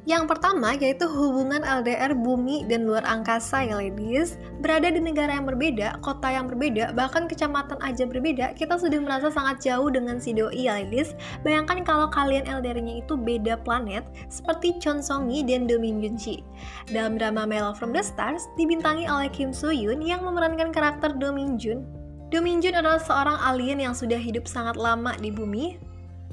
Yang 0.08 0.24
pertama 0.24 0.72
yaitu 0.80 1.04
hubungan 1.04 1.68
LDR 1.68 2.16
bumi 2.16 2.64
dan 2.64 2.88
luar 2.88 3.04
angkasa 3.04 3.68
ya 3.68 3.76
ladies. 3.76 4.40
Berada 4.64 4.88
di 4.88 5.04
negara 5.04 5.36
yang 5.36 5.44
berbeda, 5.44 6.00
kota 6.00 6.32
yang 6.32 6.48
berbeda, 6.48 6.96
bahkan 6.96 7.28
kecamatan 7.28 7.76
aja 7.84 8.08
berbeda 8.08 8.56
Kita 8.56 8.80
sudah 8.80 9.04
merasa 9.04 9.28
sangat 9.28 9.68
jauh 9.68 9.92
dengan 9.92 10.16
si 10.16 10.32
doi 10.32 10.64
ya 10.64 10.80
ladies. 10.80 11.12
Bayangkan 11.44 11.84
kalau 11.84 12.08
kalian 12.08 12.48
LDR-nya 12.48 13.04
itu 13.04 13.20
beda 13.20 13.60
planet 13.68 14.08
Seperti 14.32 14.80
Chon 14.80 15.04
Song 15.04 15.28
Yi 15.28 15.44
dan 15.44 15.68
Do 15.68 15.76
Min 15.76 16.00
Jun 16.00 16.16
Shi 16.16 16.40
Dalam 16.88 17.20
drama 17.20 17.44
Love 17.44 17.76
From 17.76 17.92
The 17.92 18.00
Stars 18.00 18.48
Dibintangi 18.56 19.12
oleh 19.12 19.28
Kim 19.28 19.52
Soo 19.52 19.76
Yoon 19.76 20.00
yang 20.00 20.24
memerankan 20.24 20.72
karakter 20.72 21.20
Do 21.20 21.36
Min 21.36 21.60
Jun 21.60 21.84
Do 22.32 22.40
Min 22.40 22.64
Jun 22.64 22.80
adalah 22.80 23.00
seorang 23.00 23.40
alien 23.44 23.84
yang 23.84 23.96
sudah 23.96 24.20
hidup 24.20 24.52
sangat 24.52 24.76
lama 24.76 25.16
di 25.16 25.32
bumi, 25.32 25.80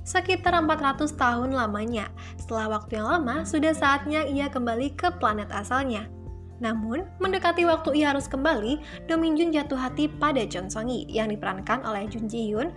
sekitar 0.04 0.52
400 0.54 1.16
tahun 1.16 1.50
lamanya. 1.56 2.12
Setelah 2.36 2.78
waktu 2.78 3.00
yang 3.00 3.08
lama, 3.08 3.42
sudah 3.42 3.72
saatnya 3.72 4.28
ia 4.28 4.52
kembali 4.52 4.94
ke 4.94 5.10
planet 5.18 5.50
asalnya. 5.50 6.06
Namun, 6.62 7.02
mendekati 7.18 7.66
waktu 7.66 7.98
ia 7.98 8.14
harus 8.14 8.30
kembali, 8.30 8.78
Do 9.10 9.18
Min 9.18 9.34
Jun 9.34 9.50
jatuh 9.50 9.76
hati 9.76 10.06
pada 10.06 10.46
Chon 10.46 10.70
Song 10.70 10.86
Yi 10.86 11.10
yang 11.10 11.32
diperankan 11.32 11.82
oleh 11.82 12.06
Jun 12.06 12.30
Ji 12.30 12.54
Hyun 12.54 12.70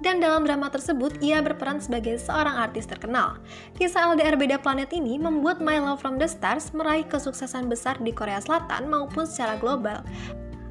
dan 0.00 0.16
dalam 0.16 0.48
drama 0.48 0.72
tersebut 0.72 1.20
ia 1.20 1.44
berperan 1.44 1.76
sebagai 1.76 2.16
seorang 2.16 2.56
artis 2.56 2.88
terkenal. 2.88 3.36
Kisah 3.76 4.16
LDR 4.16 4.36
beda 4.40 4.56
planet 4.56 4.90
ini 4.96 5.20
membuat 5.20 5.60
My 5.60 5.76
Love 5.76 6.00
From 6.00 6.16
The 6.16 6.24
Stars 6.24 6.72
meraih 6.72 7.04
kesuksesan 7.04 7.68
besar 7.68 8.00
di 8.00 8.08
Korea 8.10 8.40
Selatan 8.40 8.88
maupun 8.88 9.28
secara 9.28 9.60
global. 9.60 10.00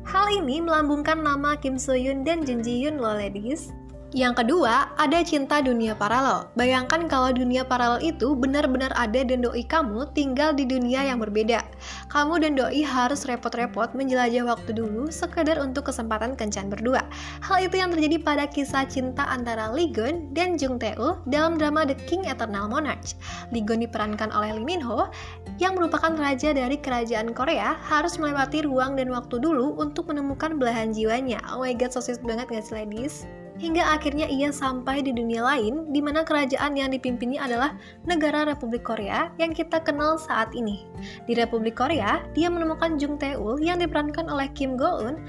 Hal 0.09 0.25
ini 0.33 0.57
melambungkan 0.65 1.21
nama 1.21 1.53
Kim 1.61 1.77
Soo 1.77 1.93
Hyun 1.93 2.25
dan 2.25 2.41
Jun 2.41 2.65
Ji 2.65 2.81
Hyun 2.81 2.97
loh 2.97 3.13
ladies. 3.13 3.69
Yang 4.09 4.41
kedua, 4.41 4.89
ada 4.97 5.21
cinta 5.21 5.61
dunia 5.61 5.93
paralel. 5.93 6.49
Bayangkan 6.57 7.05
kalau 7.05 7.29
dunia 7.29 7.61
paralel 7.61 8.01
itu 8.01 8.33
benar-benar 8.33 8.89
ada 8.97 9.21
dan 9.21 9.45
doi 9.45 9.61
kamu 9.61 10.09
tinggal 10.17 10.49
di 10.49 10.65
dunia 10.65 11.05
yang 11.05 11.21
berbeda. 11.21 11.61
Kamu 12.09 12.41
dan 12.41 12.57
doi 12.57 12.81
harus 12.81 13.29
repot-repot 13.29 13.93
menjelajah 13.93 14.49
waktu 14.49 14.73
dulu 14.73 15.13
sekedar 15.13 15.61
untuk 15.61 15.93
kesempatan 15.93 16.33
kencan 16.33 16.73
berdua. 16.73 17.05
Hal 17.45 17.69
itu 17.69 17.77
yang 17.77 17.93
terjadi 17.93 18.17
pada 18.17 18.49
kisah 18.49 18.89
cinta 18.89 19.29
antara 19.29 19.69
Lee 19.69 19.93
Gun 19.93 20.33
dan 20.33 20.57
Jung 20.57 20.81
Tae-ul 20.81 21.21
dalam 21.29 21.61
drama 21.61 21.85
The 21.85 21.93
King 22.09 22.25
Eternal 22.25 22.65
Monarch. 22.65 23.13
Lee 23.53 23.61
Gun 23.61 23.85
diperankan 23.85 24.33
oleh 24.33 24.57
Lee 24.57 24.65
Min 24.65 24.81
Ho 24.81 25.13
yang 25.61 25.77
merupakan 25.77 26.17
raja 26.17 26.49
dari 26.49 26.81
kerajaan 26.81 27.29
Korea 27.37 27.77
harus 27.85 28.17
melewati 28.17 28.65
ruang 28.65 28.97
dan 28.97 29.13
waktu 29.13 29.37
dulu 29.37 29.77
untuk 29.77 30.09
menemukan 30.09 30.57
belahan 30.57 30.89
jiwanya. 30.89 31.37
Oh 31.53 31.61
my 31.61 31.77
god, 31.77 31.93
so 31.93 32.01
sweet 32.01 32.25
banget 32.25 32.49
gak 32.49 32.65
sih 32.65 32.73
ladies? 32.73 33.29
Hingga 33.59 33.83
akhirnya 33.83 34.25
ia 34.25 34.49
sampai 34.49 35.03
di 35.03 35.11
dunia 35.11 35.43
lain 35.43 35.91
di 35.91 35.99
mana 35.99 36.23
kerajaan 36.23 36.79
yang 36.79 36.89
dipimpinnya 36.89 37.43
adalah 37.43 37.75
negara 38.07 38.47
Republik 38.47 38.87
Korea 38.87 39.29
yang 39.37 39.51
kita 39.51 39.83
kenal 39.83 40.15
saat 40.15 40.55
ini. 40.55 40.87
Di 41.27 41.35
Republik 41.35 41.75
Korea, 41.75 42.23
dia 42.31 42.47
menemukan 42.47 42.95
Jung 42.95 43.19
Tae-ul 43.19 43.59
yang 43.59 43.83
diperankan 43.83 44.31
oleh 44.31 44.47
Kim 44.55 44.79
Go-eun 44.79 45.19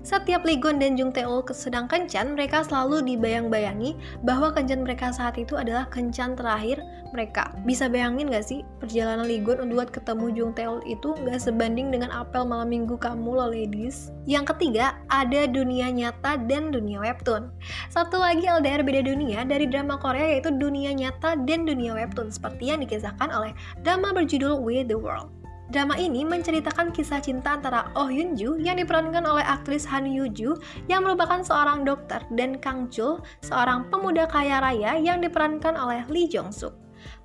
setiap 0.00 0.42
Ligon 0.48 0.80
dan 0.80 0.96
Jung 0.96 1.12
Tae-ul 1.12 1.44
sedang 1.52 1.84
kencan, 1.90 2.38
mereka 2.38 2.64
selalu 2.64 3.04
dibayang-bayangi 3.04 3.96
bahwa 4.24 4.52
kencan 4.52 4.84
mereka 4.84 5.12
saat 5.12 5.36
itu 5.36 5.56
adalah 5.60 5.88
kencan 5.92 6.38
terakhir 6.38 6.80
mereka. 7.10 7.50
Bisa 7.66 7.90
bayangin 7.90 8.30
gak 8.30 8.46
sih 8.46 8.62
perjalanan 8.78 9.26
Ligon 9.26 9.68
buat 9.70 9.90
ketemu 9.90 10.26
Jung 10.34 10.52
Tae-ul 10.54 10.80
itu 10.86 11.12
gak 11.26 11.42
sebanding 11.42 11.90
dengan 11.90 12.14
apel 12.14 12.46
malam 12.46 12.70
minggu 12.70 12.96
kamu 12.96 13.30
loh 13.34 13.50
ladies. 13.50 14.14
Yang 14.24 14.56
ketiga, 14.56 14.96
ada 15.10 15.50
dunia 15.50 15.90
nyata 15.90 16.38
dan 16.46 16.70
dunia 16.70 17.02
webtoon. 17.02 17.50
Satu 17.90 18.22
lagi 18.22 18.46
LDR 18.46 18.86
beda 18.86 19.02
dunia 19.04 19.42
dari 19.42 19.66
drama 19.66 19.98
Korea 19.98 20.38
yaitu 20.38 20.54
dunia 20.54 20.94
nyata 20.94 21.34
dan 21.44 21.66
dunia 21.66 21.92
webtoon 21.98 22.30
seperti 22.30 22.70
yang 22.70 22.80
dikisahkan 22.80 23.28
oleh 23.30 23.52
drama 23.82 24.14
berjudul 24.14 24.62
We 24.62 24.86
The 24.86 24.96
World. 24.96 25.39
Drama 25.70 25.94
ini 25.94 26.26
menceritakan 26.26 26.90
kisah 26.90 27.22
cinta 27.22 27.54
antara 27.54 27.94
Oh 27.94 28.10
Yun 28.10 28.34
Ju 28.34 28.58
yang 28.58 28.82
diperankan 28.82 29.22
oleh 29.22 29.46
aktris 29.46 29.86
Han 29.86 30.02
Yoo 30.02 30.26
Ju 30.26 30.58
yang 30.90 31.06
merupakan 31.06 31.46
seorang 31.46 31.86
dokter 31.86 32.18
dan 32.34 32.58
Kang 32.58 32.90
Chul, 32.90 33.22
seorang 33.46 33.86
pemuda 33.86 34.26
kaya 34.26 34.58
raya 34.58 34.98
yang 34.98 35.22
diperankan 35.22 35.78
oleh 35.78 36.02
Lee 36.10 36.26
Jong 36.26 36.50
Suk. 36.50 36.74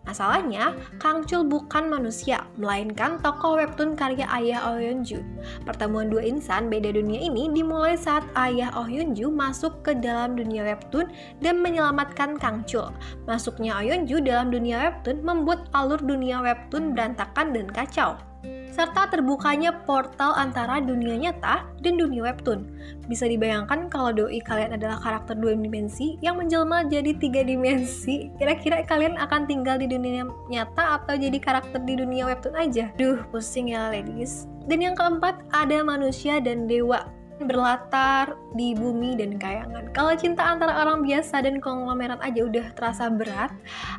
Masalahnya, 0.05 0.77
Kang 1.01 1.25
Chul 1.25 1.49
bukan 1.49 1.89
manusia, 1.89 2.45
melainkan 2.61 3.17
tokoh 3.17 3.57
webtoon 3.57 3.97
karya 3.97 4.29
ayah 4.29 4.61
Oh 4.69 4.77
Yun 4.77 5.01
Ju. 5.01 5.25
Pertemuan 5.65 6.13
dua 6.13 6.21
insan 6.21 6.69
beda 6.69 6.93
dunia 6.93 7.17
ini 7.17 7.49
dimulai 7.49 7.97
saat 7.97 8.21
ayah 8.37 8.69
Oh 8.77 8.85
Yun 8.85 9.17
Ju 9.17 9.33
masuk 9.33 9.81
ke 9.81 9.97
dalam 9.97 10.37
dunia 10.37 10.61
webtoon 10.61 11.09
dan 11.41 11.65
menyelamatkan 11.65 12.37
Kang 12.37 12.61
Chul. 12.69 12.93
Masuknya 13.25 13.81
Oh 13.81 13.83
Yun 13.83 14.05
Ju 14.05 14.21
dalam 14.21 14.53
dunia 14.53 14.85
webtoon 14.85 15.25
membuat 15.25 15.65
alur 15.73 15.97
dunia 15.97 16.45
webtoon 16.45 16.93
berantakan 16.93 17.57
dan 17.57 17.65
kacau 17.73 18.13
serta 18.75 19.07
terbukanya 19.07 19.71
portal 19.87 20.35
antara 20.35 20.83
dunia 20.83 21.15
nyata 21.15 21.63
dan 21.79 21.95
dunia 21.95 22.27
webtoon. 22.27 22.67
Bisa 23.07 23.23
dibayangkan 23.23 23.87
kalau 23.87 24.11
doi 24.11 24.43
kalian 24.43 24.75
adalah 24.75 24.99
karakter 24.99 25.39
dua 25.39 25.55
dimensi 25.55 26.19
yang 26.19 26.35
menjelma 26.35 26.83
jadi 26.91 27.15
tiga 27.15 27.47
dimensi, 27.47 28.27
kira-kira 28.35 28.83
kalian 28.83 29.15
akan 29.15 29.47
tinggal 29.47 29.79
di 29.79 29.87
dunia 29.87 30.27
nyata 30.51 30.99
atau 30.99 31.15
jadi 31.15 31.39
karakter 31.39 31.79
di 31.87 31.95
dunia 31.95 32.27
webtoon 32.27 32.59
aja? 32.59 32.91
Duh, 32.99 33.23
pusing 33.31 33.71
ya 33.71 33.87
ladies. 33.87 34.51
Dan 34.67 34.83
yang 34.83 34.97
keempat, 34.99 35.45
ada 35.55 35.79
manusia 35.85 36.43
dan 36.43 36.67
dewa 36.67 37.07
berlatar 37.43 38.39
di 38.55 38.71
bumi 38.71 39.19
dan 39.19 39.35
kayangan. 39.35 39.91
Kalau 39.91 40.15
cinta 40.15 40.47
antara 40.47 40.71
orang 40.85 41.03
biasa 41.03 41.43
dan 41.43 41.59
konglomerat 41.59 42.23
aja 42.23 42.47
udah 42.47 42.71
terasa 42.79 43.11
berat, 43.11 43.51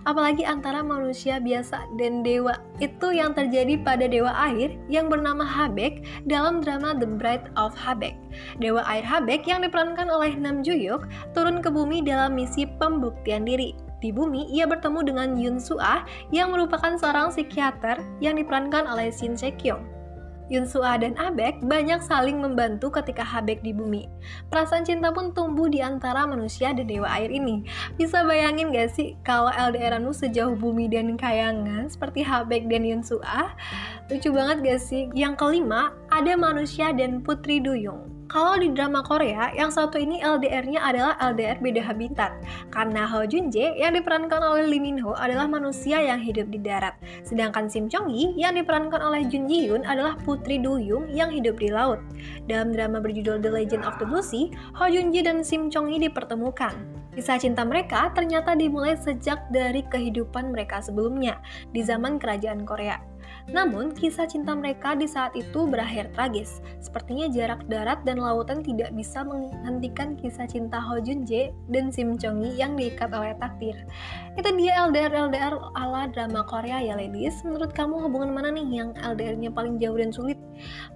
apalagi 0.09 0.42
antara 0.49 0.81
manusia 0.81 1.37
biasa 1.37 1.85
dan 2.01 2.25
dewa. 2.25 2.57
Itu 2.81 3.12
yang 3.12 3.37
terjadi 3.37 3.81
pada 3.85 4.09
dewa 4.09 4.33
air 4.49 4.77
yang 4.88 5.12
bernama 5.12 5.44
Habek 5.44 6.05
dalam 6.25 6.64
drama 6.64 6.96
The 6.96 7.09
Bride 7.09 7.53
of 7.61 7.77
Habek. 7.77 8.16
Dewa 8.61 8.85
air 8.88 9.05
Habek 9.05 9.44
yang 9.44 9.64
diperankan 9.64 10.09
oleh 10.09 10.33
Nam 10.37 10.64
Juyuk 10.64 11.05
turun 11.37 11.61
ke 11.61 11.68
bumi 11.68 12.01
dalam 12.05 12.37
misi 12.37 12.64
pembuktian 12.81 13.44
diri. 13.44 13.77
Di 13.96 14.12
bumi, 14.12 14.53
ia 14.53 14.68
bertemu 14.68 15.01
dengan 15.09 15.29
Yun 15.40 15.57
Suah 15.57 16.05
yang 16.29 16.53
merupakan 16.53 17.01
seorang 17.01 17.33
psikiater 17.33 17.96
yang 18.20 18.37
diperankan 18.37 18.85
oleh 18.85 19.09
Shin 19.09 19.40
Se 19.40 19.49
Kyung. 19.57 19.96
Yunsua 20.47 20.97
dan 21.03 21.19
Abek 21.19 21.61
banyak 21.67 22.01
saling 22.01 22.39
membantu 22.39 22.89
ketika 22.95 23.27
Habek 23.27 23.61
di 23.67 23.75
bumi. 23.75 24.07
Perasaan 24.49 24.87
cinta 24.87 25.11
pun 25.11 25.35
tumbuh 25.35 25.67
di 25.67 25.83
antara 25.83 26.25
manusia 26.25 26.71
dan 26.71 26.87
dewa 26.87 27.11
air 27.11 27.29
ini. 27.29 27.67
Bisa 28.01 28.25
bayangin 28.25 28.73
gak 28.73 28.95
sih 28.95 29.19
kalau 29.27 29.53
LDR 29.53 29.99
anu 29.99 30.15
sejauh 30.15 30.55
bumi 30.57 30.87
dan 30.89 31.19
kayangan 31.19 31.91
seperti 31.91 32.23
Habek 32.23 32.71
dan 32.71 32.87
Yunsua? 32.87 33.53
Lucu 34.09 34.31
banget 34.33 34.63
gak 34.63 34.81
sih? 34.81 35.11
Yang 35.13 35.35
kelima, 35.37 35.93
ada 36.09 36.33
manusia 36.39 36.95
dan 36.95 37.21
Putri 37.21 37.59
Duyung. 37.61 38.15
Kalau 38.27 38.59
di 38.59 38.75
drama 38.75 39.07
Korea, 39.07 39.55
yang 39.55 39.71
satu 39.71 40.03
ini 40.03 40.19
LDR-nya 40.19 40.83
adalah 40.83 41.15
LDR 41.23 41.62
beda 41.62 41.79
habitat. 41.79 42.35
Karena 42.75 43.07
Ho 43.07 43.23
Jun 43.23 43.55
Jae 43.55 43.79
yang 43.79 43.95
diperankan 43.95 44.43
oleh 44.43 44.67
Lee 44.67 44.83
Min 44.83 44.99
Ho 44.99 45.15
adalah 45.15 45.47
manusia 45.47 46.03
yang 46.03 46.19
hidup 46.19 46.51
di 46.51 46.59
darat. 46.59 46.99
Sedangkan 47.23 47.71
Sim 47.71 47.87
Chong 47.87 48.11
Yi 48.11 48.35
yang 48.35 48.59
diperankan 48.59 48.99
oleh 48.99 49.23
Jun 49.31 49.47
Ji 49.47 49.71
Hyun 49.71 49.87
adalah 49.87 50.19
putri 50.27 50.59
Do 50.59 50.75
Young 50.83 51.07
yang 51.15 51.31
hidup 51.31 51.62
di 51.62 51.71
laut. 51.71 52.03
Dalam 52.51 52.75
drama 52.75 52.99
berjudul 52.99 53.39
The 53.39 53.51
Legend 53.51 53.87
of 53.87 53.95
the 54.03 54.07
Blue 54.11 54.27
Sea, 54.27 54.51
Ho 54.75 54.91
Jun 54.91 55.15
Ji 55.15 55.23
dan 55.23 55.47
Sim 55.47 55.71
Chong 55.71 55.95
Yi 55.95 56.11
dipertemukan. 56.11 56.75
Kisah 57.15 57.41
cinta 57.41 57.65
mereka 57.65 58.12
ternyata 58.12 58.53
dimulai 58.53 58.99
sejak 58.99 59.49
dari 59.49 59.87
kehidupan 59.89 60.53
mereka 60.53 60.85
sebelumnya 60.85 61.41
di 61.73 61.81
zaman 61.81 62.21
kerajaan 62.21 62.67
Korea. 62.69 63.01
Namun, 63.47 63.95
kisah 63.95 64.27
cinta 64.27 64.53
mereka 64.53 64.99
di 64.99 65.07
saat 65.07 65.33
itu 65.39 65.71
berakhir 65.71 66.11
tragis. 66.15 66.59
Sepertinya 66.83 67.31
jarak 67.31 67.62
darat 67.71 68.03
dan 68.03 68.19
lautan 68.19 68.62
tidak 68.62 68.91
bisa 68.95 69.23
menghentikan 69.23 70.19
kisah 70.19 70.51
cinta 70.51 70.83
Ho 70.83 70.99
Jun 70.99 71.23
Jae 71.23 71.55
dan 71.71 71.95
Sim 71.95 72.19
Chong 72.19 72.43
Yi 72.43 72.59
yang 72.59 72.75
diikat 72.75 73.11
oleh 73.15 73.39
takdir. 73.39 73.77
Itu 74.35 74.51
dia 74.57 74.87
LDR-LDR 74.89 75.55
ala 75.79 76.11
drama 76.11 76.43
Korea 76.45 76.83
ya 76.83 76.99
ladies. 76.99 77.43
Menurut 77.47 77.71
kamu 77.71 78.07
hubungan 78.07 78.35
mana 78.35 78.51
nih 78.51 78.67
yang 78.83 78.91
LDR-nya 78.99 79.55
paling 79.55 79.79
jauh 79.79 79.97
dan 79.97 80.11
sulit? 80.11 80.39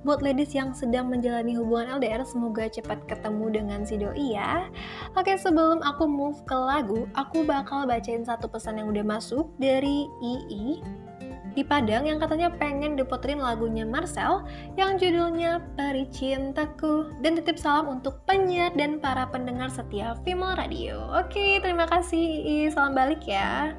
Buat 0.03 0.25
ladies 0.25 0.57
yang 0.57 0.73
sedang 0.73 1.13
menjalani 1.13 1.53
hubungan 1.55 2.01
LDR, 2.01 2.25
semoga 2.25 2.67
cepat 2.67 3.05
ketemu 3.05 3.47
dengan 3.53 3.81
si 3.85 4.01
doi 4.01 4.37
ya. 4.37 4.67
Oke, 5.15 5.37
sebelum 5.37 5.85
aku 5.85 6.09
move 6.09 6.41
ke 6.49 6.57
lagu, 6.57 7.05
aku 7.13 7.45
bakal 7.45 7.85
bacain 7.85 8.25
satu 8.25 8.49
pesan 8.49 8.81
yang 8.81 8.89
udah 8.89 9.05
masuk 9.05 9.53
dari 9.61 10.09
II 10.25 10.81
di 11.61 11.65
Padang 11.69 12.09
yang 12.09 12.17
katanya 12.17 12.49
pengen 12.49 12.97
diputerin 12.97 13.37
lagunya 13.37 13.85
Marcel 13.85 14.49
yang 14.81 14.97
judulnya 14.97 15.61
Peri 15.77 16.09
Cintaku 16.09 17.13
dan 17.21 17.37
titip 17.37 17.61
salam 17.61 18.01
untuk 18.01 18.25
penyiar 18.25 18.73
dan 18.73 18.97
para 18.97 19.29
pendengar 19.29 19.69
setia 19.69 20.17
Female 20.25 20.57
Radio. 20.57 21.05
Oke, 21.13 21.61
terima 21.61 21.85
kasih. 21.85 22.73
Salam 22.73 22.97
balik 22.97 23.29
ya. 23.29 23.77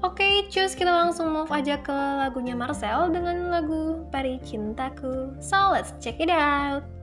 Oke, 0.00 0.48
cus 0.48 0.72
kita 0.72 0.88
langsung 0.88 1.28
move 1.28 1.52
aja 1.52 1.76
ke 1.76 1.92
lagunya 1.92 2.56
Marcel 2.56 3.12
dengan 3.12 3.52
lagu 3.52 4.08
Peri 4.08 4.40
Cintaku. 4.40 5.36
So, 5.44 5.76
let's 5.76 5.92
check 6.00 6.16
it 6.24 6.32
out. 6.32 6.93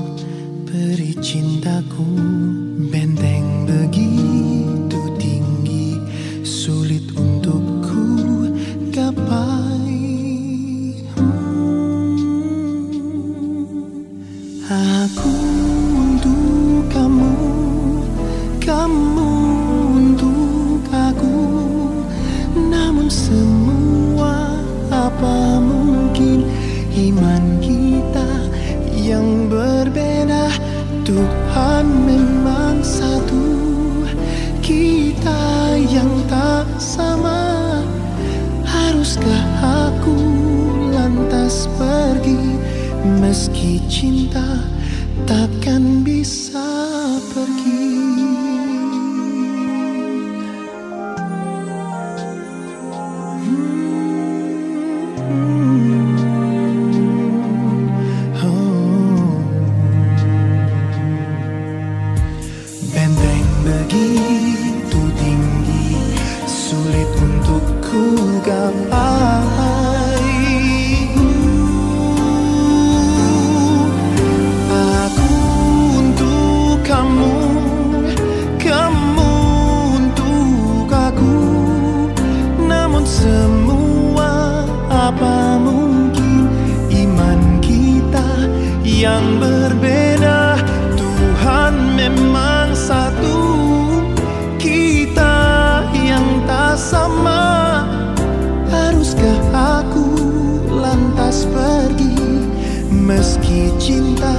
Meski 103.29 103.69
cinta 103.77 104.33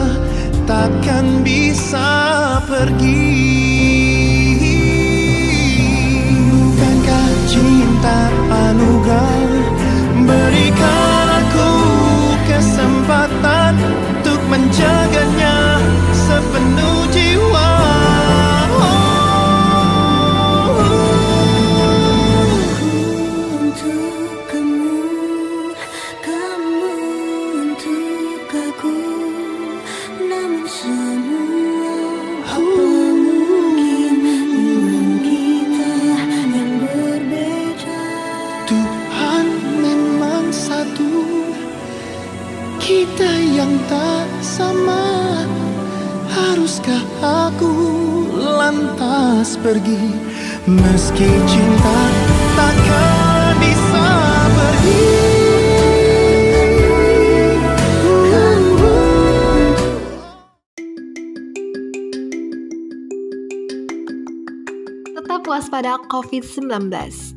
takkan 0.66 1.46
bisa 1.46 2.58
pergi 2.66 4.09
pergi. 49.64 50.16
Meski 50.68 51.30
cinta 51.48 51.98
takkan 52.56 53.09
waspada 65.70 66.02
COVID-19. 66.10 66.90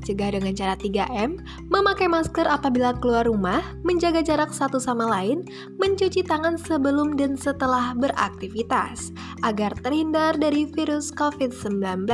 Cegah 0.08 0.32
dengan 0.32 0.56
cara 0.56 0.72
3M, 0.72 1.36
memakai 1.68 2.08
masker 2.08 2.48
apabila 2.48 2.96
keluar 2.96 3.28
rumah, 3.28 3.60
menjaga 3.84 4.24
jarak 4.24 4.56
satu 4.56 4.80
sama 4.80 5.04
lain, 5.04 5.44
mencuci 5.76 6.24
tangan 6.24 6.56
sebelum 6.56 7.20
dan 7.20 7.36
setelah 7.36 7.92
beraktivitas, 7.92 9.12
agar 9.44 9.76
terhindar 9.84 10.40
dari 10.40 10.64
virus 10.64 11.12
COVID-19. 11.12 12.08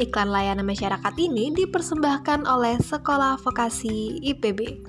Iklan 0.00 0.32
layanan 0.32 0.64
masyarakat 0.64 1.12
ini 1.20 1.52
dipersembahkan 1.52 2.48
oleh 2.48 2.80
Sekolah 2.80 3.36
Vokasi 3.36 4.24
IPB. 4.24 4.80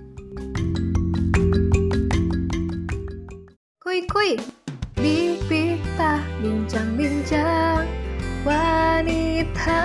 Kuy 3.83 4.07
kuy, 4.07 4.39
bibita 4.95 6.23
bincang-bincang 6.39 8.04
wanita. 8.45 9.81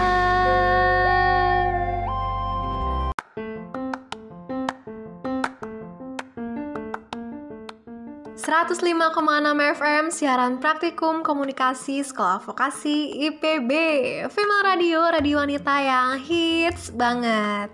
105,6 8.40 9.76
FM 9.76 10.04
siaran 10.10 10.58
praktikum 10.58 11.22
komunikasi 11.22 12.02
sekolah 12.02 12.42
vokasi 12.42 13.14
IPB 13.28 13.70
Female 14.32 14.64
Radio, 14.64 15.00
radio 15.06 15.44
wanita 15.44 15.74
yang 15.80 16.18
hits 16.18 16.90
banget. 16.92 17.70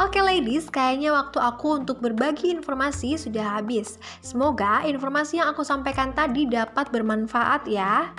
Oke 0.00 0.22
ladies, 0.22 0.70
kayaknya 0.72 1.12
waktu 1.12 1.38
aku 1.38 1.82
untuk 1.82 1.98
berbagi 2.00 2.50
informasi 2.50 3.20
sudah 3.20 3.58
habis. 3.60 4.00
Semoga 4.24 4.86
informasi 4.86 5.42
yang 5.42 5.50
aku 5.50 5.66
sampaikan 5.66 6.14
tadi 6.16 6.48
dapat 6.48 6.88
bermanfaat 6.88 7.68
ya 7.68 8.14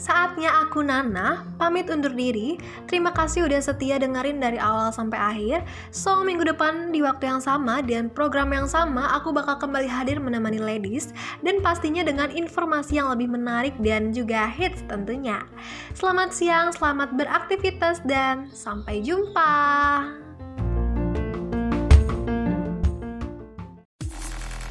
Saatnya 0.00 0.64
aku 0.64 0.80
Nana, 0.80 1.44
pamit 1.60 1.92
undur 1.92 2.16
diri. 2.16 2.56
Terima 2.88 3.12
kasih 3.12 3.44
udah 3.44 3.60
setia 3.60 4.00
dengerin 4.00 4.40
dari 4.40 4.56
awal 4.56 4.88
sampai 4.88 5.20
akhir. 5.20 5.68
So, 5.92 6.24
minggu 6.24 6.40
depan 6.48 6.88
di 6.88 7.04
waktu 7.04 7.28
yang 7.28 7.44
sama 7.44 7.84
dan 7.84 8.08
program 8.08 8.48
yang 8.56 8.64
sama, 8.64 9.12
aku 9.12 9.28
bakal 9.28 9.60
kembali 9.60 9.84
hadir 9.84 10.16
menemani 10.16 10.56
ladies 10.56 11.12
dan 11.44 11.60
pastinya 11.60 12.00
dengan 12.00 12.32
informasi 12.32 12.96
yang 12.96 13.12
lebih 13.12 13.28
menarik 13.28 13.76
dan 13.84 14.08
juga 14.16 14.48
hits 14.48 14.80
tentunya. 14.88 15.44
Selamat 15.92 16.32
siang, 16.32 16.72
selamat 16.72 17.20
beraktivitas 17.20 18.00
dan 18.08 18.48
sampai 18.56 19.04
jumpa. 19.04 19.52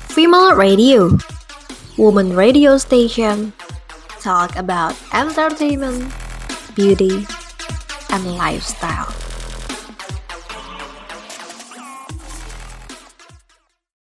Female 0.09 0.57
Radio 0.57 1.21
Woman 2.01 2.33
Radio 2.33 2.81
Station 2.81 3.53
talk 4.19 4.55
about 4.55 4.95
entertainment, 5.13 6.13
beauty, 6.75 7.25
and 8.09 8.35
lifestyle. 8.35 9.28